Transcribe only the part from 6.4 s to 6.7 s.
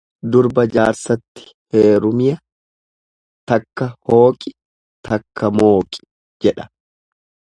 jedha.